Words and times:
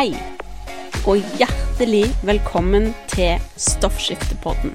Hei, 0.00 0.14
og 1.04 1.18
hjertelig 1.36 2.06
velkommen 2.24 2.86
til 3.10 3.42
Stoffskiftepodden. 3.60 4.70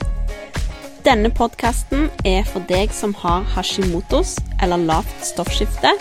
Denne 1.01 1.31
podkasten 1.33 2.11
er 2.29 2.43
for 2.45 2.61
deg 2.69 2.91
som 2.93 3.15
har 3.23 3.47
hashimotos 3.55 4.35
eller 4.61 4.83
lavt 4.85 5.23
stoffskifte, 5.25 5.95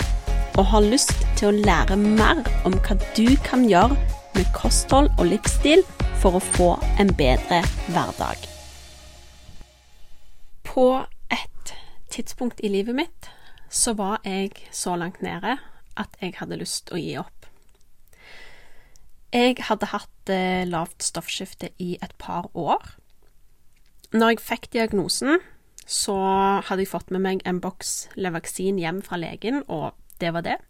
og 0.60 0.68
har 0.74 0.84
lyst 0.84 1.14
til 1.40 1.48
å 1.48 1.54
lære 1.56 1.96
mer 2.02 2.42
om 2.68 2.76
hva 2.84 2.98
du 3.16 3.30
kan 3.46 3.64
gjøre 3.64 3.96
med 4.34 4.50
kosthold 4.52 5.08
og 5.14 5.30
livsstil 5.30 5.86
for 6.20 6.36
å 6.36 6.44
få 6.50 6.68
en 7.00 7.14
bedre 7.16 7.62
hverdag. 7.94 8.44
På 10.68 10.90
et 11.32 11.74
tidspunkt 12.12 12.60
i 12.60 12.74
livet 12.76 13.00
mitt 13.00 13.32
så 13.72 13.96
var 13.96 14.20
jeg 14.28 14.52
så 14.68 15.00
langt 15.00 15.24
nede 15.24 15.56
at 15.96 16.20
jeg 16.20 16.36
hadde 16.42 16.60
lyst 16.60 16.90
til 16.90 17.00
å 17.00 17.04
gi 17.06 17.16
opp. 17.24 17.43
Jeg 19.34 19.56
hadde 19.66 19.88
hatt 19.90 20.30
eh, 20.30 20.62
lavt 20.62 21.02
stoffskifte 21.02 21.72
i 21.82 21.96
et 21.98 22.12
par 22.22 22.46
år. 22.54 22.84
Når 24.14 24.36
jeg 24.36 24.44
fikk 24.46 24.68
diagnosen, 24.76 25.40
så 25.90 26.14
hadde 26.62 26.84
jeg 26.84 26.92
fått 26.92 27.10
med 27.10 27.24
meg 27.24 27.42
en 27.42 27.58
boks 27.60 28.12
Levaksin 28.14 28.78
hjem 28.78 29.00
fra 29.02 29.18
legen, 29.18 29.64
og 29.66 29.90
det 30.22 30.30
var 30.36 30.46
det. 30.46 30.60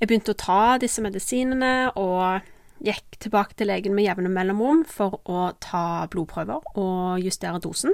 Jeg 0.00 0.08
begynte 0.08 0.32
å 0.32 0.40
ta 0.40 0.62
disse 0.80 1.04
medisinene 1.04 1.92
og 1.92 2.48
gikk 2.82 3.20
tilbake 3.20 3.54
til 3.58 3.68
legen 3.68 3.92
med 3.94 4.08
jevne 4.08 4.32
mellomrom 4.32 4.80
for 4.88 5.20
å 5.28 5.52
ta 5.60 6.08
blodprøver 6.08 6.72
og 6.72 7.20
justere 7.20 7.60
dosen. 7.62 7.92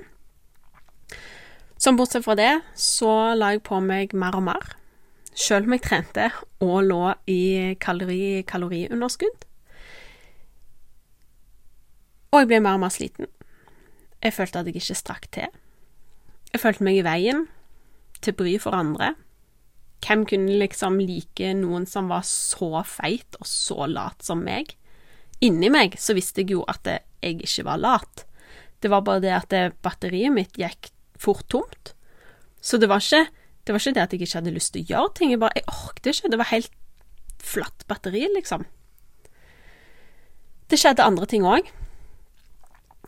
Som 1.83 1.99
bortsett 1.99 2.23
fra 2.25 2.39
det, 2.39 2.53
så 2.79 3.35
la 3.35 3.57
jeg 3.57 3.67
på 3.67 3.83
meg 3.83 4.15
mer 4.15 4.39
og 4.39 4.47
mer, 4.53 4.71
sjøl 5.35 5.67
om 5.67 5.77
jeg 5.77 5.85
trente 5.85 6.31
og 6.63 6.79
lå 6.87 7.03
i 7.27 7.75
kalori 7.83 8.47
kaloriunderskudd. 8.47 9.48
Og 12.33 12.43
jeg 12.43 12.51
ble 12.51 12.61
mer 12.65 12.77
og 12.77 12.85
mer 12.85 12.93
sliten. 12.93 13.31
Jeg 14.23 14.35
følte 14.35 14.61
at 14.61 14.69
jeg 14.69 14.81
ikke 14.81 14.99
strakk 14.99 15.31
til. 15.35 15.49
Jeg 16.53 16.61
følte 16.61 16.85
meg 16.85 16.99
i 16.99 17.07
veien, 17.07 17.47
til 18.25 18.35
bry 18.35 18.57
for 18.61 18.75
andre. 18.75 19.13
Hvem 20.05 20.25
kunne 20.31 20.59
liksom 20.61 20.99
like 21.03 21.53
noen 21.59 21.87
som 21.87 22.11
var 22.11 22.25
så 22.27 22.83
feit 22.87 23.39
og 23.39 23.47
så 23.49 23.87
lat 23.91 24.25
som 24.25 24.43
meg? 24.45 24.75
Inni 25.45 25.71
meg 25.71 25.95
så 26.03 26.17
visste 26.19 26.43
jeg 26.43 26.57
jo 26.57 26.65
at 26.71 26.87
jeg 26.87 27.39
ikke 27.47 27.67
var 27.69 27.83
lat. 27.83 28.25
Det 28.83 28.91
var 28.91 29.05
bare 29.07 29.23
det 29.23 29.35
at 29.35 29.79
batteriet 29.83 30.35
mitt 30.35 30.59
gikk 30.59 30.91
fort 31.19 31.47
tomt. 31.51 31.95
Så 32.61 32.79
det 32.79 32.89
var, 32.91 33.03
ikke, 33.03 33.31
det 33.65 33.75
var 33.75 33.83
ikke 33.83 33.95
det 33.95 34.03
at 34.03 34.15
jeg 34.15 34.23
ikke 34.23 34.39
hadde 34.41 34.55
lyst 34.55 34.75
til 34.75 34.83
å 34.83 34.91
gjøre 34.93 35.15
ting, 35.15 35.31
jeg 35.31 35.43
bare 35.43 35.59
Jeg 35.59 35.69
orket 35.71 36.11
ikke. 36.13 36.31
Det 36.31 36.39
var 36.39 36.53
helt 36.53 36.73
flatt 37.39 37.87
batteri, 37.91 38.27
liksom. 38.35 38.67
Det 40.69 40.79
skjedde 40.79 41.07
andre 41.07 41.27
ting 41.27 41.47
òg. 41.47 41.71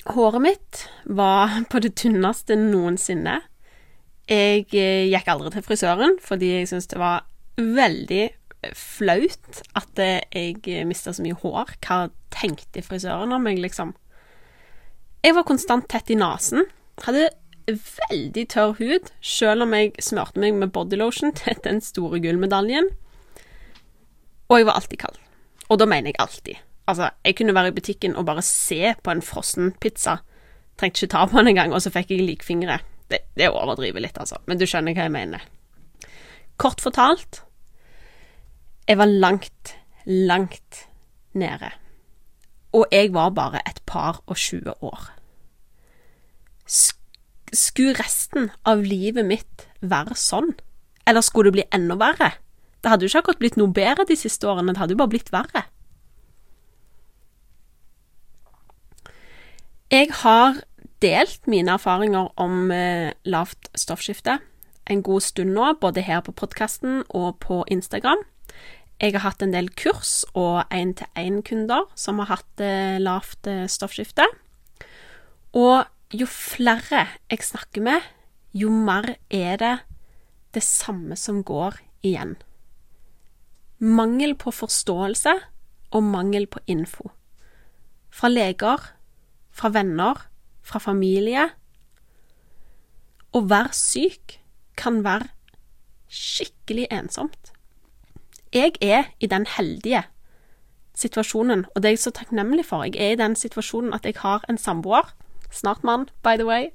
Håret 0.08 0.42
mitt 0.42 0.84
var 1.04 1.60
på 1.70 1.80
det 1.84 1.94
tynneste 2.00 2.56
noensinne. 2.56 3.40
Jeg 4.30 4.68
eh, 4.78 5.08
gikk 5.10 5.28
aldri 5.28 5.52
til 5.54 5.66
frisøren 5.66 6.16
fordi 6.22 6.54
jeg 6.54 6.70
syntes 6.70 6.90
det 6.92 7.00
var 7.02 7.26
veldig 7.60 8.28
flaut 8.76 9.60
at 9.78 10.00
jeg 10.00 10.86
mista 10.88 11.12
så 11.12 11.24
mye 11.24 11.36
hår. 11.42 11.74
Hva 11.84 12.00
tenkte 12.32 12.84
frisøren 12.84 13.32
om 13.34 13.44
meg, 13.44 13.60
liksom? 13.60 13.94
Jeg 15.24 15.36
var 15.36 15.48
konstant 15.48 15.88
tett 15.92 16.12
i 16.12 16.16
nesen. 16.16 16.64
Hadde 17.04 17.28
veldig 17.70 18.46
tørr 18.50 18.74
hud, 18.80 19.10
selv 19.20 19.66
om 19.66 19.74
jeg 19.76 19.92
smurte 20.02 20.40
meg 20.40 20.56
med 20.58 20.72
bodylotion 20.74 21.34
til 21.36 21.60
den 21.64 21.80
store 21.84 22.20
gullmedaljen. 22.22 22.90
Og 24.50 24.58
jeg 24.58 24.68
var 24.68 24.80
alltid 24.80 25.02
kald. 25.04 25.20
Og 25.68 25.78
da 25.78 25.86
mener 25.86 26.10
jeg 26.10 26.20
alltid. 26.22 26.62
Altså, 26.90 27.10
jeg 27.24 27.36
kunne 27.38 27.54
være 27.54 27.70
i 27.70 27.76
butikken 27.76 28.16
og 28.18 28.26
bare 28.26 28.42
se 28.42 28.94
på 29.02 29.12
en 29.12 29.22
frossen 29.22 29.72
pizza. 29.82 30.18
Trengte 30.80 31.04
ikke 31.04 31.12
ta 31.14 31.26
på 31.28 31.38
den 31.38 31.52
engang, 31.52 31.74
og 31.76 31.82
så 31.84 31.92
fikk 31.94 32.10
jeg 32.10 32.24
likfingre. 32.26 32.80
Det, 33.10 33.22
det 33.38 33.50
overdriver 33.50 34.02
litt, 34.02 34.18
altså, 34.18 34.38
men 34.46 34.58
du 34.58 34.66
skjønner 34.66 34.94
hva 34.96 35.06
jeg 35.06 35.14
mener. 35.14 35.46
Kort 36.60 36.82
fortalt 36.82 37.44
jeg 38.90 38.98
var 38.98 39.06
langt, 39.06 39.76
langt 40.06 40.88
nede. 41.32 41.68
Og 42.74 42.86
jeg 42.90 43.12
var 43.14 43.30
bare 43.30 43.60
et 43.68 43.78
par 43.86 44.18
og 44.26 44.34
tjue 44.36 44.74
år. 44.82 45.04
Skulle 46.66 47.94
resten 47.98 48.50
av 48.66 48.82
livet 48.82 49.26
mitt 49.26 49.68
være 49.78 50.16
sånn? 50.18 50.56
Eller 51.06 51.22
skulle 51.22 51.52
det 51.52 51.60
bli 51.60 51.68
enda 51.70 51.94
verre? 52.02 52.32
Det 52.82 52.90
hadde 52.90 53.06
jo 53.06 53.12
ikke 53.12 53.22
akkurat 53.22 53.42
blitt 53.44 53.60
noe 53.60 53.70
bedre 53.74 54.08
de 54.08 54.18
siste 54.18 54.48
årene, 54.50 54.74
det 54.74 54.82
hadde 54.82 54.96
jo 54.96 55.02
bare 55.02 55.14
blitt 55.14 55.30
verre. 55.30 55.64
Jeg 59.90 60.12
har 60.22 60.60
delt 61.02 61.48
mine 61.50 61.74
erfaringer 61.74 62.30
om 62.38 62.70
eh, 62.70 63.10
lavt 63.24 63.72
stoffskifte 63.74 64.38
en 64.90 65.02
god 65.06 65.24
stund 65.24 65.54
nå, 65.54 65.72
både 65.80 66.02
her 66.04 66.20
på 66.24 66.34
podkasten 66.36 67.02
og 67.08 67.38
på 67.42 67.62
Instagram. 67.70 68.22
Jeg 69.00 69.14
har 69.16 69.24
hatt 69.24 69.42
en 69.42 69.54
del 69.54 69.70
kurs 69.80 70.24
og 70.36 70.66
én-til-én-kunder 70.74 71.88
som 71.98 72.20
har 72.20 72.34
hatt 72.34 72.62
eh, 72.64 72.98
lavt 73.00 73.48
eh, 73.48 73.64
stoffskifte. 73.70 74.26
Og 75.56 75.86
jo 76.12 76.26
flere 76.28 77.06
jeg 77.30 77.46
snakker 77.46 77.86
med, 77.86 78.04
jo 78.52 78.70
mer 78.70 79.14
er 79.30 79.56
det 79.62 79.76
det 80.54 80.64
samme 80.66 81.16
som 81.16 81.42
går 81.46 81.78
igjen. 82.02 82.36
Mangel 83.78 84.34
på 84.36 84.52
forståelse 84.52 85.36
og 85.90 86.02
mangel 86.04 86.46
på 86.50 86.60
info. 86.66 87.08
Fra 88.10 88.28
leger 88.28 88.90
fra 89.50 89.70
venner, 89.74 90.26
fra 90.62 90.80
familie. 90.82 91.48
Å 93.34 93.42
være 93.46 93.74
syk 93.76 94.38
kan 94.80 95.02
være 95.04 95.30
skikkelig 96.10 96.88
ensomt. 96.90 97.52
Jeg 98.52 98.74
er 98.82 99.12
i 99.20 99.28
den 99.30 99.46
heldige 99.46 100.02
situasjonen, 100.98 101.66
og 101.74 101.82
det 101.82 101.88
er 101.88 101.94
jeg 101.94 102.04
så 102.04 102.12
takknemlig 102.14 102.64
for. 102.66 102.84
Jeg 102.84 102.98
er 102.98 103.14
i 103.14 103.20
den 103.20 103.36
situasjonen 103.38 103.94
at 103.94 104.06
jeg 104.06 104.18
har 104.18 104.44
en 104.48 104.58
samboer, 104.58 105.14
snart 105.50 105.84
mann, 105.84 106.08
by 106.22 106.36
the 106.36 106.46
way, 106.46 106.70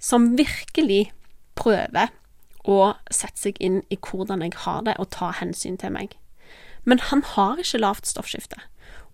som 0.00 0.36
virkelig 0.38 1.12
prøver 1.56 2.12
å 2.68 2.94
sette 3.10 3.40
seg 3.40 3.58
inn 3.60 3.80
i 3.90 3.98
hvordan 3.98 4.44
jeg 4.44 4.54
har 4.64 4.84
det, 4.86 4.98
og 4.98 5.10
ta 5.14 5.32
hensyn 5.40 5.78
til 5.80 5.94
meg. 5.96 6.14
Men 6.84 7.00
han 7.10 7.22
har 7.34 7.60
ikke 7.62 7.80
lavt 7.82 8.10
stoffskifte. 8.10 8.58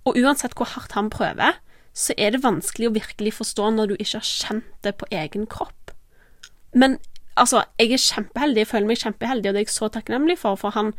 Og 0.05 0.19
uansett 0.19 0.55
hvor 0.57 0.69
hardt 0.75 0.97
han 0.97 1.11
prøver, 1.13 1.59
så 1.99 2.15
er 2.15 2.35
det 2.35 2.45
vanskelig 2.45 2.89
å 2.89 2.95
virkelig 2.95 3.35
forstå 3.41 3.71
når 3.75 3.91
du 3.91 3.95
ikke 3.97 4.21
har 4.21 4.29
kjent 4.29 4.75
det 4.87 4.95
på 5.01 5.09
egen 5.11 5.49
kropp. 5.51 5.95
Men 6.75 6.99
altså, 7.35 7.65
jeg 7.81 7.97
er 7.97 8.05
kjempeheldig, 8.05 8.63
jeg 8.63 8.71
føler 8.71 8.91
meg 8.91 9.01
kjempeheldig, 9.03 9.49
og 9.49 9.57
det 9.57 9.63
er 9.63 9.67
jeg 9.67 9.75
så 9.75 9.89
takknemlig 9.95 10.39
for, 10.39 10.59
for 10.61 10.77
han, 10.77 10.93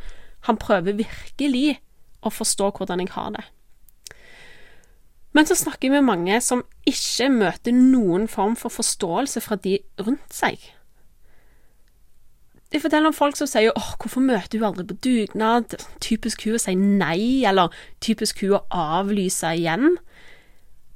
han 0.47 0.59
prøver 0.59 0.97
virkelig 0.99 1.79
å 2.25 2.33
forstå 2.33 2.73
hvordan 2.75 3.05
jeg 3.05 3.13
har 3.15 3.31
det. 3.37 3.45
Men 5.37 5.45
så 5.45 5.55
snakker 5.55 5.87
jeg 5.87 5.99
med 5.99 6.07
mange 6.09 6.41
som 6.41 6.65
ikke 6.89 7.29
møter 7.31 7.75
noen 7.75 8.27
form 8.27 8.57
for 8.57 8.73
forståelse 8.73 9.43
fra 9.45 9.59
de 9.61 9.77
rundt 10.01 10.33
seg. 10.33 10.57
Jeg 12.69 12.83
forteller 12.83 13.09
om 13.09 13.17
folk 13.17 13.37
som 13.37 13.47
sier 13.49 13.71
'åh, 13.73 13.95
hvorfor 13.97 14.21
møter 14.21 14.59
hun 14.59 14.67
aldri 14.67 14.85
på 14.85 14.97
dugnad', 15.05 15.73
typisk 16.01 16.43
hun 16.45 16.53
å 16.53 16.61
si 16.61 16.75
nei, 16.75 17.45
eller 17.45 17.73
typisk 18.01 18.41
hun 18.41 18.59
å 18.59 18.65
avlyse 18.69 19.55
igjen. 19.57 19.97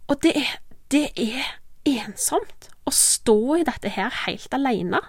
Og 0.08 0.20
det 0.24 0.34
er, 0.38 0.56
det 0.92 1.06
er 1.20 1.44
ensomt 1.88 2.70
å 2.88 2.92
stå 2.94 3.38
i 3.60 3.66
dette 3.68 3.92
her 3.96 4.12
helt 4.26 4.56
alene. 4.56 5.00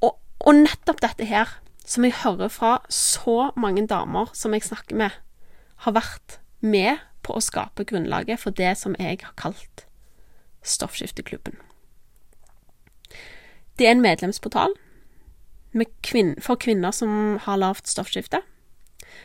Og, 0.00 0.16
og 0.40 0.60
nettopp 0.62 1.02
dette 1.02 1.26
her, 1.26 1.58
som 1.84 2.06
jeg 2.06 2.20
hører 2.22 2.52
fra 2.52 2.76
så 2.92 3.50
mange 3.58 3.86
damer 3.90 4.30
som 4.36 4.54
jeg 4.54 4.68
snakker 4.68 4.98
med, 5.00 5.16
har 5.84 5.96
vært 5.96 6.38
med 6.60 7.00
på 7.26 7.34
å 7.34 7.42
skape 7.42 7.86
grunnlaget 7.88 8.40
for 8.42 8.54
det 8.54 8.76
som 8.78 8.94
jeg 9.00 9.22
har 9.24 9.34
kalt 9.40 9.86
Stoffskifteklubben. 10.60 11.56
Det 13.80 13.86
er 13.88 13.94
en 13.94 14.04
medlemsportal 14.04 14.74
kvin 16.02 16.34
for 16.42 16.58
kvinner 16.60 16.90
som 16.90 17.38
har 17.40 17.56
lavt 17.56 17.88
stoffskifte. 17.88 18.42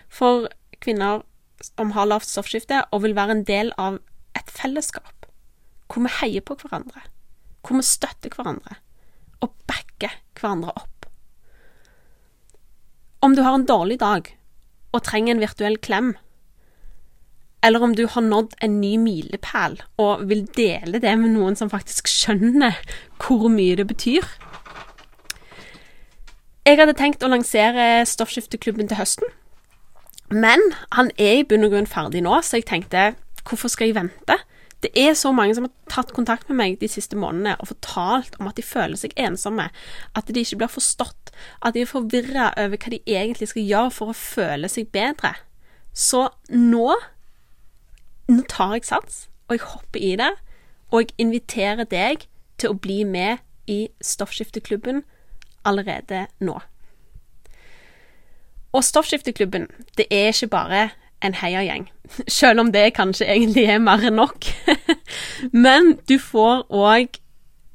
For 0.10 0.48
kvinner 0.80 1.24
som 1.64 1.94
har 1.96 2.10
lavt 2.10 2.30
stoffskifte, 2.30 2.84
og 2.92 3.04
vil 3.06 3.16
være 3.18 3.38
en 3.38 3.46
del 3.48 3.72
av 3.82 4.00
et 4.36 4.52
fellesskap 4.52 5.12
hvor 5.92 6.02
vi 6.02 6.12
heier 6.20 6.44
på 6.44 6.58
hverandre, 6.60 7.04
hvor 7.62 7.78
vi 7.78 7.86
støtter 7.86 8.34
hverandre 8.34 8.80
og 9.46 9.54
backer 9.70 10.18
hverandre 10.40 10.74
opp. 10.74 11.08
Om 13.26 13.36
du 13.38 13.44
har 13.46 13.58
en 13.58 13.68
dårlig 13.70 14.00
dag 14.02 14.32
og 14.96 15.04
trenger 15.06 15.36
en 15.36 15.44
virtuell 15.44 15.78
klem, 15.78 16.16
eller 17.66 17.82
om 17.82 17.96
du 17.98 18.06
har 18.08 18.22
nådd 18.22 18.54
en 18.62 18.76
ny 18.82 18.96
milepæl 19.02 19.80
og 20.02 20.28
vil 20.30 20.44
dele 20.58 21.00
det 21.02 21.16
med 21.18 21.34
noen 21.34 21.58
som 21.58 21.72
faktisk 21.72 22.10
skjønner 22.12 22.78
hvor 23.22 23.48
mye 23.50 23.78
det 23.80 23.88
betyr. 23.90 24.28
Jeg 26.66 26.78
hadde 26.82 26.98
tenkt 26.98 27.26
å 27.26 27.30
lansere 27.30 28.06
Stoffskifteklubben 28.10 28.90
til 28.90 28.98
høsten. 28.98 29.34
Men 30.30 30.62
han 30.96 31.12
er 31.22 31.42
i 31.42 31.46
bunn 31.48 31.68
og 31.68 31.74
grunn 31.74 31.90
ferdig 31.90 32.24
nå, 32.26 32.40
så 32.42 32.60
jeg 32.60 32.70
tenkte 32.70 33.14
hvorfor 33.46 33.70
skal 33.70 33.92
jeg 33.92 33.98
vente? 33.98 34.40
Det 34.84 34.92
er 34.98 35.14
så 35.18 35.32
mange 35.34 35.56
som 35.56 35.66
har 35.66 35.74
tatt 35.90 36.12
kontakt 36.14 36.50
med 36.50 36.60
meg 36.60 36.76
de 36.82 36.90
siste 36.92 37.18
månedene 37.18 37.56
og 37.62 37.72
fortalt 37.72 38.36
om 38.42 38.50
at 38.50 38.58
de 38.58 38.66
føler 38.66 39.00
seg 39.00 39.16
ensomme, 39.18 39.70
at 40.14 40.30
de 40.30 40.42
ikke 40.42 40.60
blir 40.62 40.70
forstått, 40.70 41.32
at 41.66 41.74
de 41.74 41.82
er 41.82 41.90
forvirra 41.90 42.52
over 42.62 42.78
hva 42.78 42.94
de 42.94 43.02
egentlig 43.06 43.50
skal 43.50 43.66
gjøre 43.66 43.94
for 43.96 44.12
å 44.12 44.18
føle 44.18 44.70
seg 44.70 44.92
bedre. 44.94 45.36
Så 45.94 46.30
nå 46.52 46.96
Nå 48.26 48.42
tar 48.50 48.72
jeg 48.74 48.88
sats, 48.88 49.28
og 49.46 49.54
jeg 49.54 49.68
hopper 49.70 50.02
i 50.02 50.16
det, 50.18 50.32
og 50.90 51.04
jeg 51.04 51.14
inviterer 51.22 51.86
deg 51.86 52.24
til 52.58 52.72
å 52.74 52.78
bli 52.82 53.04
med 53.06 53.44
i 53.70 53.84
Stoffskifteklubben 54.02 55.04
allerede 55.62 56.24
nå. 56.42 56.56
Og 58.76 58.84
Stoffskifteklubben, 58.84 59.70
det 59.98 60.06
er 60.12 60.34
ikke 60.34 60.52
bare 60.52 60.90
en 61.24 61.36
heiagjeng, 61.40 61.88
selv 62.40 62.60
om 62.60 62.72
det 62.76 62.94
kanskje 62.98 63.28
egentlig 63.32 63.70
er 63.72 63.80
mer 63.80 64.04
enn 64.04 64.20
nok. 64.20 64.50
Men 65.66 65.96
du 66.10 66.18
får 66.20 66.66
òg 66.70 67.20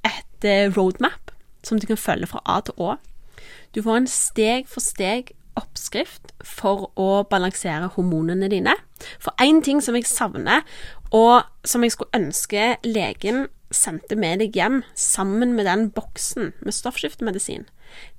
et 0.05 0.44
eh, 0.44 0.69
roadmap 0.76 1.32
som 1.64 1.81
du 1.81 1.87
kan 1.88 2.00
følge 2.00 2.29
fra 2.29 2.43
A 2.44 2.61
til 2.64 2.76
Å. 2.76 2.97
Du 3.75 3.82
får 3.85 4.02
en 4.02 4.11
steg 4.11 4.69
for 4.69 4.85
steg 4.85 5.32
oppskrift 5.58 6.35
for 6.47 6.91
å 7.00 7.25
balansere 7.31 7.91
hormonene 7.96 8.49
dine. 8.53 8.76
For 9.23 9.32
én 9.43 9.62
ting 9.64 9.81
som 9.85 9.96
jeg 9.96 10.08
savner, 10.08 10.64
og 11.17 11.49
som 11.67 11.85
jeg 11.85 11.96
skulle 11.96 12.20
ønske 12.20 12.75
legen 12.87 13.46
sendte 13.75 14.17
med 14.19 14.41
deg 14.43 14.56
hjem 14.58 14.81
sammen 14.99 15.55
med 15.56 15.69
den 15.69 15.88
boksen 15.94 16.53
med 16.61 16.75
stoffskiftemedisin, 16.75 17.67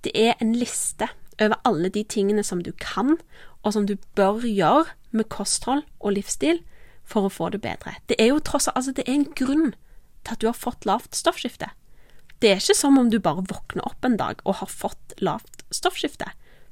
det 0.03 0.13
er 0.17 0.35
en 0.43 0.53
liste 0.57 1.07
over 1.41 1.59
alle 1.67 1.89
de 1.89 2.03
tingene 2.03 2.43
som 2.43 2.61
du 2.63 2.71
kan, 2.79 3.17
og 3.63 3.73
som 3.73 3.87
du 3.87 3.97
bør 4.15 4.45
gjøre 4.45 4.85
med 5.11 5.29
kosthold 5.33 5.83
og 5.99 6.15
livsstil 6.17 6.61
for 7.03 7.27
å 7.27 7.33
få 7.33 7.49
det 7.53 7.61
bedre. 7.63 7.97
Det 8.07 8.17
er 8.19 8.31
jo 8.31 8.41
tross 8.43 8.69
alt 8.69 8.79
altså 8.79 8.95
det 8.95 9.07
er 9.07 9.17
en 9.17 9.31
grunn 9.37 9.71
til 10.25 10.35
at 10.35 10.41
du 10.41 10.47
har 10.49 10.57
fått 10.57 10.85
lavt 10.85 11.17
stoffskifte. 11.17 11.71
Det 12.41 12.49
er 12.49 12.61
ikke 12.61 12.77
som 12.77 12.97
om 12.97 13.09
du 13.11 13.19
bare 13.21 13.45
våkner 13.49 13.85
opp 13.85 14.05
en 14.05 14.17
dag 14.17 14.39
og 14.45 14.61
har 14.61 14.69
fått 14.69 15.13
lavt 15.21 15.65
stoffskifte. 15.73 16.31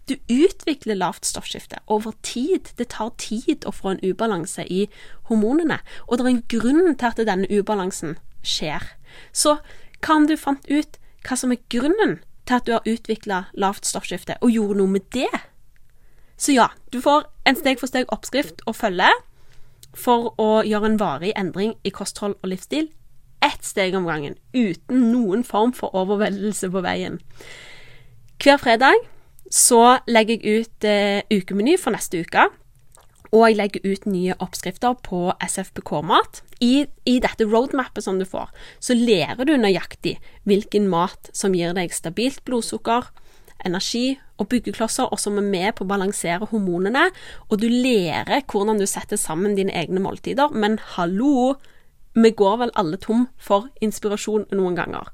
Du 0.09 0.15
utvikler 0.33 0.97
lavt 0.97 1.27
stoffskifte 1.29 1.77
over 1.85 2.15
tid. 2.25 2.71
Det 2.77 2.89
tar 2.95 3.11
tid 3.21 3.67
å 3.69 3.73
få 3.75 3.93
en 3.93 4.01
ubalanse 4.01 4.65
i 4.65 4.87
hormonene, 5.29 5.77
og 6.07 6.17
det 6.17 6.25
er 6.25 6.31
en 6.31 6.47
grunn 6.49 6.95
til 6.95 7.11
at 7.11 7.21
denne 7.29 7.49
ubalansen 7.51 8.17
skjer. 8.41 8.81
Så 9.33 9.59
hva 10.01 10.17
om 10.17 10.25
du 10.25 10.33
fant 10.39 10.65
ut 10.71 10.97
hva 11.27 11.37
som 11.37 11.53
er 11.53 11.61
grunnen 11.69 12.17
til 12.49 12.57
at 12.57 12.65
du 12.65 12.73
har 12.75 12.89
utvikla 12.89 13.43
lavt 13.53 13.87
stoffskifte, 13.87 14.39
og 14.41 14.53
gjorde 14.53 14.79
noe 14.81 14.97
med 14.97 15.05
det. 15.13 15.29
Så 16.39 16.55
ja, 16.55 16.69
du 16.91 17.01
får 17.03 17.27
en 17.47 17.57
steg 17.59 17.81
for 17.81 17.91
steg 17.91 18.09
oppskrift 18.15 18.63
å 18.65 18.73
følge 18.73 19.09
for 19.97 20.33
å 20.41 20.61
gjøre 20.65 20.91
en 20.91 20.99
varig 21.01 21.33
endring 21.37 21.75
i 21.83 21.93
kosthold 21.93 22.37
og 22.39 22.51
livsstil. 22.51 22.89
Ett 23.45 23.63
steg 23.65 23.95
om 23.95 24.07
gangen, 24.07 24.35
uten 24.53 25.09
noen 25.13 25.45
form 25.47 25.71
for 25.75 25.95
overveldelse 25.95 26.69
på 26.73 26.83
veien. 26.83 27.19
Hver 28.39 28.59
fredag 28.61 29.05
så 29.51 29.99
legger 30.07 30.39
jeg 30.39 30.63
ut 30.63 30.87
eh, 30.87 31.21
ukemeny 31.31 31.75
for 31.79 31.95
neste 31.95 32.21
uke. 32.23 32.47
Og 33.29 33.45
jeg 33.45 33.57
legger 33.59 33.85
ut 33.85 34.07
nye 34.09 34.35
oppskrifter 34.41 34.95
på 35.05 35.29
SFPK-mat. 35.45 36.41
I, 36.65 36.85
I, 37.05 37.19
dette 37.21 37.45
roadmappet 37.45 38.03
som 38.03 38.17
du 38.19 38.25
får, 38.27 38.49
så 38.83 38.97
lærer 38.97 39.45
du 39.45 39.53
nøyaktig 39.57 40.17
hvilken 40.49 40.89
mat 40.91 41.29
som 41.35 41.53
gir 41.55 41.75
deg 41.77 41.93
stabilt 41.95 42.41
blodsukker, 42.47 43.11
energi 43.65 44.17
og 44.39 44.47
byggeklosser, 44.51 45.11
og 45.11 45.19
som 45.19 45.37
er 45.39 45.45
med 45.45 45.75
på 45.75 45.85
å 45.85 45.91
balansere 45.91 46.47
hormonene. 46.49 47.09
Og 47.49 47.61
du 47.61 47.67
lærer 47.69 48.45
hvordan 48.49 48.79
du 48.79 48.87
setter 48.89 49.19
sammen 49.19 49.57
dine 49.57 49.75
egne 49.75 50.01
måltider. 50.03 50.49
Men 50.55 50.79
hallo, 50.95 51.55
vi 52.17 52.31
går 52.33 52.63
vel 52.63 52.73
alle 52.79 52.97
tom 53.01 53.27
for 53.37 53.69
inspirasjon 53.83 54.47
noen 54.55 54.79
ganger. 54.79 55.11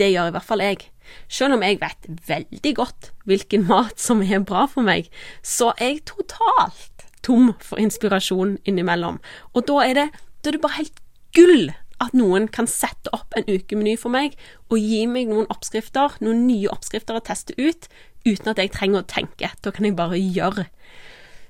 Det 0.00 0.08
gjør 0.08 0.30
i 0.30 0.34
hvert 0.34 0.48
fall 0.48 0.64
jeg. 0.64 0.86
Selv 1.28 1.58
om 1.58 1.64
jeg 1.66 1.80
vet 1.82 2.08
veldig 2.28 2.72
godt 2.78 3.10
hvilken 3.28 3.66
mat 3.68 4.00
som 4.00 4.22
er 4.24 4.44
bra 4.46 4.64
for 4.70 4.86
meg, 4.86 5.10
så 5.44 5.74
er 5.76 5.96
jeg 5.96 6.06
totalt 6.14 6.91
tom 7.22 7.52
for 7.62 7.80
inspirasjon 7.80 8.58
innimellom. 8.68 9.20
Og 9.54 9.66
da 9.68 9.80
er 9.86 9.98
det, 9.98 10.08
da 10.42 10.50
er 10.50 10.58
det 10.58 10.64
bare 10.64 10.80
helt 10.80 11.02
gull 11.36 11.72
at 12.02 12.14
noen 12.16 12.48
kan 12.50 12.66
sette 12.66 13.10
opp 13.14 13.34
en 13.38 13.46
ukemeny 13.46 13.94
for 14.00 14.12
meg 14.12 14.34
og 14.70 14.80
gi 14.80 15.04
meg 15.06 15.30
noen 15.30 15.46
oppskrifter, 15.52 16.16
noen 16.24 16.46
nye 16.48 16.70
oppskrifter 16.72 17.18
å 17.18 17.24
teste 17.24 17.54
ut, 17.60 17.86
uten 18.26 18.52
at 18.52 18.58
jeg 18.58 18.72
trenger 18.74 19.02
å 19.02 19.08
tenke. 19.08 19.52
Da 19.62 19.74
kan 19.74 19.86
jeg 19.86 19.98
bare 19.98 20.18
gjøre. 20.18 20.66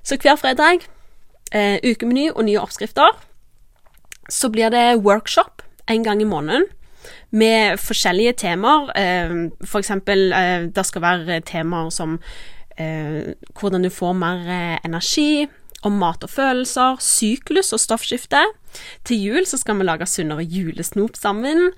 Så 0.03 0.19
hver 0.21 0.37
fredag, 0.37 0.85
eh, 1.51 1.79
ukemeny 1.83 2.29
og 2.31 2.45
nye 2.45 2.61
oppskrifter. 2.61 3.17
Så 4.29 4.49
blir 4.49 4.69
det 4.69 5.03
workshop 5.03 5.61
en 5.87 6.03
gang 6.03 6.21
i 6.21 6.25
måneden 6.25 6.65
med 7.31 7.79
forskjellige 7.79 8.33
temaer. 8.33 8.91
Eh, 8.95 9.49
for 9.65 9.79
eksempel, 9.79 10.33
eh, 10.33 10.67
det 10.67 10.85
skal 10.85 11.01
være 11.01 11.41
temaer 11.41 11.89
som 11.89 12.19
eh, 12.77 13.33
hvordan 13.59 13.83
du 13.83 13.89
får 13.89 14.13
mer 14.13 14.47
eh, 14.47 14.79
energi, 14.85 15.47
om 15.87 15.97
mat 16.01 16.23
og 16.25 16.31
følelser, 16.33 17.01
syklus 17.03 17.73
og 17.75 17.81
stoffskifte. 17.83 18.43
Til 19.07 19.27
jul 19.27 19.49
så 19.49 19.59
skal 19.61 19.79
vi 19.79 19.87
lage 19.87 20.07
sunnere 20.09 20.45
julesnop 20.45 21.19
sammen. 21.19 21.71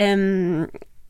Um, 0.00 0.66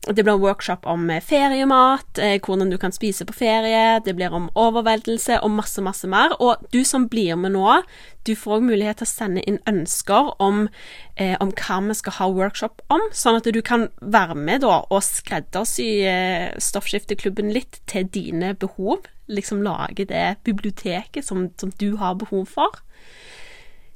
det 0.07 0.23
blir 0.23 0.39
workshop 0.39 0.85
om 0.87 1.09
eh, 1.09 1.23
feriemat, 1.23 2.19
eh, 2.21 2.37
hvordan 2.43 2.69
du 2.71 2.77
kan 2.79 2.93
spise 2.95 3.25
på 3.27 3.35
ferie. 3.35 3.99
Det 4.05 4.15
blir 4.15 4.33
om 4.33 4.49
overveldelse 4.55 5.41
og 5.43 5.51
masse, 5.51 5.81
masse 5.83 6.07
mer. 6.07 6.35
Og 6.39 6.63
du 6.71 6.83
som 6.87 7.07
blir 7.11 7.35
med 7.35 7.55
nå, 7.57 7.81
du 8.27 8.33
får 8.35 8.59
òg 8.59 8.67
mulighet 8.69 9.01
til 9.01 9.07
å 9.07 9.11
sende 9.11 9.43
inn 9.49 9.59
ønsker 9.67 10.31
om, 10.43 10.67
eh, 11.15 11.35
om, 11.43 11.51
hva 11.51 11.81
vi 11.89 11.97
skal 11.99 12.17
ha 12.21 12.29
workshop 12.39 12.81
om, 12.93 13.03
sånn 13.11 13.41
at 13.41 13.51
du 13.51 13.61
kan 13.61 13.89
være 13.99 14.35
med 14.35 14.63
da 14.63 14.81
og 14.87 15.03
skreddersy 15.03 15.89
eh, 16.07 16.55
Stoffskifteklubben 16.55 17.51
litt 17.55 17.81
til 17.87 18.07
dine 18.07 18.53
behov 18.55 19.03
liksom 19.27 19.61
lage 19.65 20.07
det 20.09 20.37
biblioteket 20.47 21.25
som, 21.25 21.49
som 21.59 21.71
du 21.79 21.95
har 22.01 22.17
behov 22.19 22.45
for. 22.51 22.81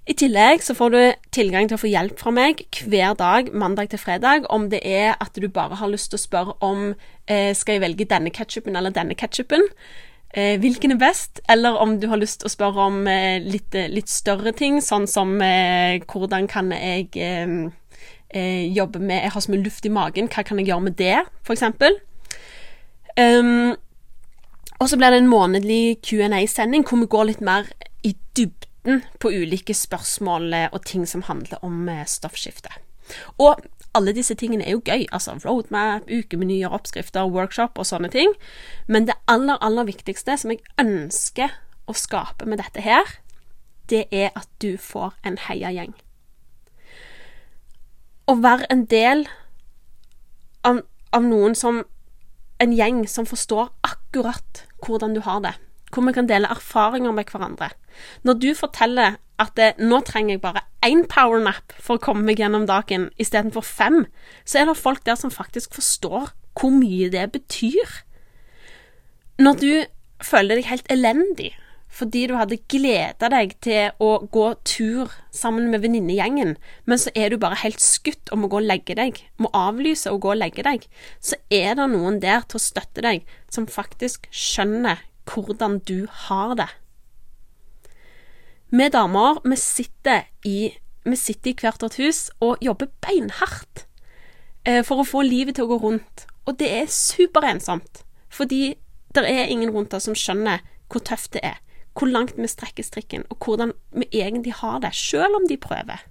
I 0.10 0.16
tillegg 0.18 0.64
så 0.66 0.74
får 0.74 0.90
du 0.92 1.02
tilgang 1.36 1.68
til 1.70 1.78
å 1.78 1.82
få 1.84 1.90
hjelp 1.92 2.20
fra 2.20 2.32
meg 2.34 2.64
hver 2.90 3.14
dag, 3.20 3.52
mandag 3.54 3.92
til 3.92 4.02
fredag, 4.02 4.48
om 4.50 4.66
det 4.72 4.82
er 4.88 5.14
at 5.22 5.38
du 5.38 5.46
bare 5.48 5.78
har 5.78 5.92
lyst 5.92 6.10
til 6.12 6.18
å 6.18 6.24
spørre 6.24 6.56
om 6.66 6.88
eh, 7.30 7.52
skal 7.56 7.78
jeg 7.78 7.84
velge 7.84 8.08
denne 8.10 8.34
ketsjupen 8.34 8.76
eller 8.76 8.94
denne 8.96 9.16
ketsjupen. 9.16 9.68
Eh, 10.34 10.56
hvilken 10.60 10.96
er 10.96 11.00
best? 11.00 11.44
Eller 11.52 11.78
om 11.78 12.00
du 12.02 12.08
har 12.10 12.20
lyst 12.20 12.42
til 12.42 12.50
å 12.50 12.54
spørre 12.54 12.88
om 12.90 13.06
eh, 13.08 13.38
litt, 13.46 13.78
litt, 13.94 14.10
større 14.10 14.56
ting, 14.58 14.82
sånn 14.82 15.06
som 15.08 15.36
eh, 15.46 16.02
hvordan 16.10 16.50
kan 16.50 16.74
jeg 16.74 17.12
eh, 17.22 17.56
eh, 18.34 18.66
jobbe 18.74 19.04
med 19.04 19.22
Jeg 19.22 19.36
har 19.36 19.46
så 19.46 19.54
mye 19.54 19.64
luft 19.68 19.86
i 19.86 19.94
magen, 19.94 20.32
hva 20.34 20.44
kan 20.48 20.60
jeg 20.60 20.72
gjøre 20.72 20.88
med 20.90 20.98
det, 20.98 21.18
eksempel? 21.46 22.02
Um, 23.20 23.76
og 24.82 24.90
så 24.90 24.98
blir 24.98 25.14
det 25.14 25.22
en 25.22 25.30
månedlig 25.30 26.00
Q&A-sending 26.02 26.88
hvor 26.90 27.04
vi 27.04 27.10
går 27.14 27.28
litt 27.30 27.44
mer 27.46 27.68
i 28.02 28.16
dybden 28.38 29.04
på 29.22 29.30
ulike 29.30 29.76
spørsmål 29.78 30.56
og 30.72 30.80
ting 30.90 31.06
som 31.06 31.22
handler 31.28 31.62
om 31.62 31.86
eh, 31.90 32.08
stoffskifte. 32.10 32.74
Og 33.38 33.62
alle 33.94 34.14
disse 34.16 34.34
tingene 34.40 34.66
er 34.66 34.74
jo 34.74 34.82
gøy, 34.82 35.06
altså 35.12 35.36
roadmap, 35.46 36.10
ukemenyer, 36.10 36.72
oppskrifter, 36.74 37.30
workshop 37.30 37.78
og 37.78 37.86
sånne 37.86 38.10
ting. 38.10 38.34
Men 38.88 39.06
det 39.06 39.20
aller, 39.30 39.60
aller 39.62 39.86
viktigste 39.86 40.38
som 40.40 40.56
jeg 40.56 40.64
ønsker 40.82 41.54
å 41.86 41.94
skape 41.94 42.48
med 42.50 42.64
dette 42.64 42.82
her, 42.82 43.20
det 43.92 44.08
er 44.10 44.32
at 44.34 44.50
du 44.64 44.80
får 44.82 45.14
en 45.28 45.38
heiagjeng. 45.46 45.94
Å 48.26 48.38
være 48.40 48.70
en 48.72 48.86
del 48.90 49.28
av, 50.64 50.82
av 51.14 51.26
noen 51.26 51.58
som 51.58 51.84
En 52.62 52.76
gjeng 52.78 53.08
som 53.10 53.26
forstår 53.26 53.72
akkurat 53.82 54.01
hvordan 54.14 55.16
du 55.16 55.22
har 55.22 55.40
det. 55.40 55.54
Hvor 55.92 56.06
vi 56.06 56.14
kan 56.14 56.28
dele 56.28 56.48
erfaringer 56.48 57.12
med 57.12 57.26
hverandre. 57.32 57.70
Når 58.24 58.34
du 58.34 58.54
forteller 58.56 59.18
at 59.40 59.52
det, 59.56 59.74
'nå 59.80 60.00
trenger 60.06 60.34
jeg 60.34 60.42
bare 60.42 60.62
én 60.86 61.08
powernap 61.08 61.74
for 61.80 61.96
å 61.96 62.00
komme 62.00 62.24
meg 62.24 62.38
gjennom 62.38 62.68
dagen 62.68 63.10
istedenfor 63.18 63.62
fem', 63.62 64.06
så 64.46 64.60
er 64.60 64.66
det 64.66 64.78
folk 64.78 65.06
der 65.06 65.16
som 65.16 65.32
faktisk 65.32 65.74
forstår 65.74 66.32
hvor 66.60 66.70
mye 66.70 67.10
det 67.10 67.32
betyr. 67.32 68.04
Når 69.40 69.54
du 69.54 69.86
føler 70.22 70.56
deg 70.56 70.66
helt 70.66 70.88
elendig 70.90 71.56
fordi 71.92 72.24
du 72.30 72.36
hadde 72.40 72.60
gleda 72.72 73.28
deg 73.32 73.54
til 73.64 73.92
å 74.02 74.24
gå 74.32 74.46
tur 74.68 75.12
sammen 75.36 75.68
med 75.74 75.84
venninnegjengen, 75.84 76.56
men 76.88 77.02
så 77.02 77.12
er 77.20 77.32
du 77.32 77.40
bare 77.42 77.60
helt 77.62 77.84
skutt 77.84 78.32
om 78.32 78.46
å 78.46 78.52
gå 78.52 78.62
og 78.62 78.68
legge 78.70 78.96
deg, 78.98 79.20
må 79.42 79.52
avlyse 79.56 80.12
og 80.12 80.24
gå 80.24 80.32
og 80.34 80.40
legge 80.40 80.64
deg, 80.66 80.86
så 81.20 81.36
er 81.52 81.76
det 81.76 81.90
noen 81.92 82.22
der 82.24 82.46
til 82.48 82.62
å 82.62 82.64
støtte 82.64 83.04
deg, 83.04 83.26
som 83.52 83.68
faktisk 83.68 84.30
skjønner 84.32 85.04
hvordan 85.28 85.82
du 85.88 86.08
har 86.28 86.56
det. 86.60 86.70
Vi 88.72 88.88
damer, 88.88 89.42
vi 89.44 89.58
sitter 89.60 90.30
i, 90.48 90.72
vi 91.04 91.18
sitter 91.20 91.52
i 91.52 91.58
hvert 91.60 91.84
vårt 91.84 92.00
hus 92.00 92.30
og 92.40 92.62
jobber 92.64 92.88
beinhardt 93.04 93.84
eh, 94.64 94.80
for 94.88 95.04
å 95.04 95.08
få 95.08 95.26
livet 95.28 95.60
til 95.60 95.68
å 95.68 95.74
gå 95.74 95.82
rundt, 95.84 96.24
og 96.48 96.56
det 96.62 96.72
er 96.72 96.88
superensomt, 96.88 98.06
fordi 98.32 98.78
det 99.12 99.26
er 99.28 99.52
ingen 99.52 99.74
rundt 99.76 99.92
oss 99.94 100.08
som 100.08 100.16
skjønner 100.16 100.64
hvor 100.88 101.04
tøft 101.04 101.36
det 101.36 101.44
er 101.52 101.60
hvor 101.98 102.08
langt 102.08 102.38
vi 102.38 102.48
strekker 102.48 102.86
strikken, 102.86 103.26
og 103.30 103.38
hvordan 103.44 103.74
vi 103.92 104.08
egentlig 104.12 104.54
har 104.62 104.80
det, 104.80 104.94
selv 104.96 105.36
om 105.36 105.48
de 105.48 105.58
prøver. 105.58 106.04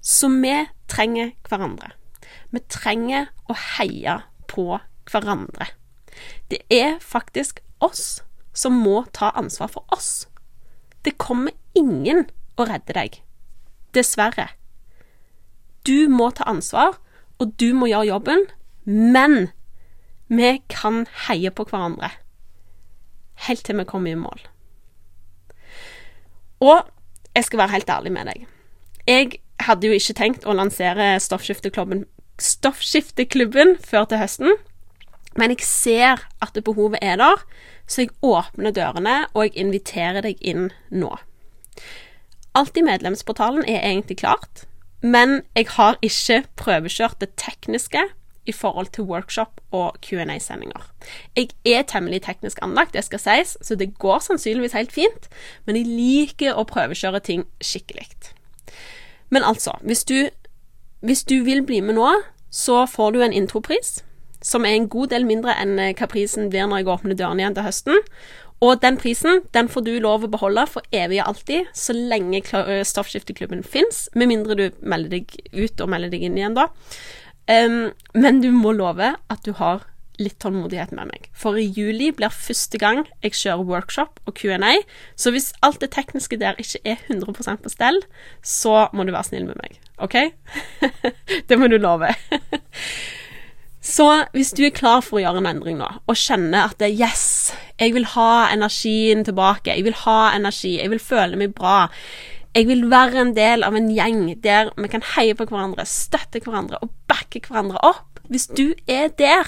Så 0.00 0.28
vi 0.28 0.54
trenger 0.88 1.32
hverandre. 1.48 1.92
Vi 2.50 2.60
trenger 2.68 3.30
å 3.48 3.56
heie 3.78 4.20
på 4.50 4.66
hverandre. 5.10 5.70
Det 6.50 6.60
er 6.70 6.98
faktisk 7.00 7.60
oss 7.80 8.22
som 8.52 8.76
må 8.84 9.04
ta 9.16 9.30
ansvar 9.38 9.70
for 9.72 9.84
oss. 9.94 10.26
Det 11.04 11.16
kommer 11.18 11.56
ingen 11.74 12.26
å 12.60 12.66
redde 12.68 12.96
deg. 12.96 13.20
Dessverre. 13.96 14.50
Du 15.86 16.10
må 16.12 16.28
ta 16.36 16.44
ansvar, 16.50 16.98
og 17.40 17.56
du 17.56 17.72
må 17.72 17.88
gjøre 17.88 18.12
jobben, 18.12 18.44
men 18.84 19.48
vi 20.28 20.58
kan 20.68 21.06
heie 21.26 21.50
på 21.50 21.64
hverandre 21.70 22.12
helt 23.46 23.64
til 23.64 23.80
vi 23.80 23.88
kommer 23.88 24.12
i 24.12 24.20
mål. 24.20 24.42
Og 26.60 26.86
jeg 27.34 27.46
skal 27.46 27.62
være 27.62 27.74
helt 27.76 27.90
ærlig 27.90 28.12
med 28.12 28.30
deg. 28.30 28.46
Jeg 29.08 29.40
hadde 29.60 29.88
jo 29.88 29.96
ikke 29.96 30.16
tenkt 30.16 30.46
å 30.48 30.56
lansere 30.56 31.14
Stoffskifteklubben, 31.22 32.04
Stoffskifteklubben 32.40 33.76
før 33.84 34.08
til 34.10 34.20
høsten, 34.20 34.56
men 35.38 35.54
jeg 35.54 35.64
ser 35.64 36.24
at 36.42 36.58
behovet 36.64 37.00
er 37.02 37.20
der, 37.20 37.42
så 37.86 38.04
jeg 38.04 38.14
åpner 38.22 38.74
dørene, 38.74 39.16
og 39.34 39.46
jeg 39.46 39.56
inviterer 39.64 40.24
deg 40.26 40.40
inn 40.42 40.70
nå. 40.90 41.12
Alt 42.58 42.78
i 42.78 42.84
medlemsportalen 42.84 43.62
er 43.62 43.84
egentlig 43.86 44.18
klart, 44.22 44.64
men 45.02 45.40
jeg 45.56 45.70
har 45.76 46.00
ikke 46.02 46.42
prøvekjørt 46.60 47.20
det 47.22 47.32
tekniske 47.40 48.02
i 48.50 48.54
forhold 48.56 48.90
til 48.94 49.06
workshop 49.08 49.60
og 49.76 50.00
Q&A-sendinger. 50.02 50.90
Jeg 51.38 51.54
er 51.64 51.86
temmelig 51.88 52.24
teknisk 52.26 52.58
anlagt, 52.66 52.96
det 52.98 53.06
skal 53.06 53.22
sies, 53.22 53.56
så 53.62 53.78
det 53.78 53.94
går 54.02 54.18
sannsynligvis 54.26 54.76
helt 54.76 54.92
fint, 54.92 55.30
men 55.66 55.78
jeg 55.78 55.88
liker 55.88 56.58
å 56.58 56.66
prøvekjøre 56.68 57.22
ting 57.24 57.46
skikkelig. 57.62 58.08
Men 59.30 59.46
altså, 59.46 59.76
hvis 59.86 60.04
du, 60.04 60.28
hvis 61.06 61.24
du 61.24 61.40
vil 61.46 61.62
bli 61.66 61.80
med 61.80 61.98
nå, 61.98 62.10
så 62.50 62.82
får 62.90 63.14
du 63.14 63.22
en 63.22 63.34
intropris, 63.36 64.00
som 64.42 64.64
er 64.66 64.74
en 64.74 64.88
god 64.90 65.12
del 65.14 65.26
mindre 65.28 65.54
enn 65.60 65.78
eh, 65.78 65.94
hva 65.96 66.08
prisen 66.10 66.50
blir 66.50 66.66
når 66.66 66.82
jeg 66.82 66.92
åpner 66.94 67.18
dørene 67.18 67.44
igjen 67.44 67.56
til 67.58 67.66
høsten. 67.66 68.00
Og 68.60 68.80
den 68.82 68.98
prisen 69.00 69.40
den 69.56 69.70
får 69.72 69.86
du 69.86 69.94
lov 70.04 70.26
å 70.26 70.32
beholde 70.32 70.66
for 70.68 70.84
evig 70.92 71.22
og 71.22 71.32
alltid, 71.32 71.70
så 71.76 71.96
lenge 71.96 72.42
eh, 72.58 72.82
Stoffskifteklubben 72.84 73.62
fins, 73.64 74.08
med 74.14 74.32
mindre 74.32 74.56
du 74.58 74.66
melder 74.80 75.20
deg 75.20 75.36
ut 75.54 75.80
og 75.80 75.92
melder 75.92 76.12
deg 76.12 76.26
inn 76.26 76.40
igjen, 76.40 76.58
da. 76.58 76.68
Um, 77.50 77.90
men 78.14 78.42
du 78.44 78.52
må 78.54 78.72
love 78.76 79.14
at 79.16 79.46
du 79.46 79.52
har 79.58 79.82
litt 80.20 80.36
tålmodighet 80.42 80.92
med 80.94 81.10
meg. 81.10 81.28
For 81.36 81.58
i 81.58 81.64
juli 81.64 82.10
blir 82.14 82.32
første 82.34 82.78
gang 82.80 83.04
jeg 83.24 83.36
kjører 83.38 83.68
workshop 83.68 84.20
og 84.28 84.36
Q&A, 84.36 84.74
så 85.16 85.32
hvis 85.34 85.50
alt 85.64 85.80
det 85.82 85.92
tekniske 85.96 86.38
der 86.40 86.60
ikke 86.60 86.82
er 86.84 87.00
100 87.08 87.56
på 87.62 87.72
stell, 87.72 88.02
så 88.42 88.88
må 88.92 89.06
du 89.06 89.14
være 89.14 89.30
snill 89.30 89.48
med 89.48 89.60
meg. 89.62 89.80
OK? 90.00 90.18
det 91.48 91.58
må 91.58 91.70
du 91.72 91.78
love. 91.80 92.12
så 93.94 94.08
hvis 94.36 94.52
du 94.56 94.66
er 94.66 94.76
klar 94.76 95.00
for 95.04 95.18
å 95.18 95.24
gjøre 95.24 95.42
en 95.42 95.50
endring 95.54 95.80
nå, 95.80 95.88
og 96.04 96.20
kjenner 96.20 96.68
at 96.68 96.78
det, 96.82 96.92
yes, 97.00 97.54
jeg 97.80 97.96
vil 97.96 98.08
ha 98.14 98.50
energien 98.52 99.24
tilbake, 99.24 99.72
jeg 99.72 99.88
vil 99.88 99.96
ha 100.04 100.20
energi, 100.36 100.76
jeg 100.78 100.92
vil 100.92 101.02
føle 101.02 101.40
meg 101.40 101.56
bra, 101.56 101.86
jeg 102.54 102.66
vil 102.66 102.86
være 102.90 103.20
en 103.22 103.34
del 103.36 103.62
av 103.62 103.76
en 103.78 103.90
gjeng 103.94 104.24
der 104.42 104.72
vi 104.76 104.90
kan 104.90 105.04
heie 105.14 105.36
på 105.38 105.46
hverandre, 105.46 105.86
støtte 105.86 106.42
hverandre 106.42 106.80
og 106.82 106.90
backe 107.10 107.42
hverandre 107.46 107.78
opp. 107.86 108.18
Hvis 108.30 108.48
du 108.50 108.72
er 108.90 109.10
der 109.18 109.46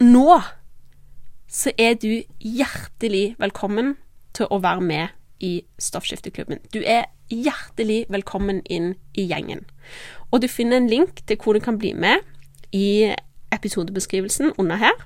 nå, 0.00 0.40
så 1.48 1.72
er 1.78 1.96
du 2.00 2.22
hjertelig 2.40 3.36
velkommen 3.40 3.94
til 4.36 4.48
å 4.52 4.60
være 4.64 4.84
med 4.84 5.12
i 5.40 5.60
Stoffskifteklubben. 5.80 6.62
Du 6.72 6.80
er 6.80 7.08
hjertelig 7.28 8.06
velkommen 8.12 8.62
inn 8.72 8.94
i 9.16 9.26
gjengen. 9.28 9.66
Og 10.32 10.40
du 10.42 10.48
finner 10.48 10.80
en 10.80 10.88
link 10.88 11.20
til 11.28 11.40
hvor 11.40 11.56
du 11.56 11.60
kan 11.60 11.78
bli 11.78 11.92
med 11.92 12.24
i 12.72 13.12
episodebeskrivelsen 13.52 14.54
under 14.58 14.80
her. 14.80 14.96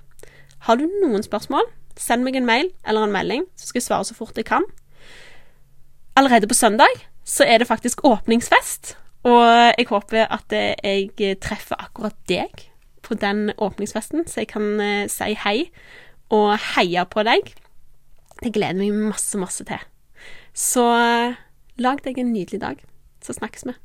Har 0.67 0.79
du 0.79 0.87
noen 1.03 1.23
spørsmål, 1.27 1.67
send 1.99 2.23
meg 2.25 2.39
en 2.39 2.47
mail 2.47 2.71
eller 2.87 3.07
en 3.07 3.15
melding, 3.15 3.47
så 3.59 3.71
skal 3.71 3.81
jeg 3.81 3.89
svare 3.89 4.07
så 4.07 4.17
fort 4.17 4.39
jeg 4.39 4.47
kan 4.49 4.67
allerede 6.21 6.49
på 6.51 6.57
søndag 6.57 7.01
så 7.25 7.47
er 7.49 7.61
det 7.61 7.69
faktisk 7.69 8.05
åpningsfest. 8.05 8.97
Og 9.29 9.45
jeg 9.79 9.87
håper 9.89 10.29
at 10.33 10.53
jeg 10.53 11.37
treffer 11.41 11.81
akkurat 11.81 12.17
deg 12.29 12.67
på 13.05 13.17
den 13.21 13.51
åpningsfesten, 13.59 14.27
så 14.29 14.41
jeg 14.41 14.53
kan 14.53 14.81
uh, 14.81 15.09
si 15.11 15.35
hei 15.45 15.71
og 16.33 16.55
heie 16.75 17.05
på 17.11 17.25
deg. 17.27 17.53
Det 18.41 18.55
gleder 18.55 18.81
meg 18.81 18.97
masse, 19.11 19.41
masse 19.41 19.67
til. 19.69 19.83
Så 20.57 20.85
uh, 20.85 21.37
lag 21.81 22.05
deg 22.05 22.21
en 22.21 22.33
nydelig 22.33 22.63
dag, 22.63 22.87
så 23.25 23.37
snakkes 23.37 23.69
vi. 23.69 23.77